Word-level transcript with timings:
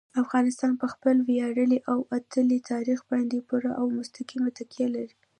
افغانستان 0.23 0.71
په 0.81 0.87
خپل 0.93 1.15
ویاړلي 1.29 1.79
او 1.91 1.97
اتلولۍ 2.17 2.59
تاریخ 2.71 2.99
باندې 3.11 3.45
پوره 3.47 3.71
او 3.79 3.85
مستقیمه 3.97 4.49
تکیه 4.57 4.87
لري. 4.95 5.15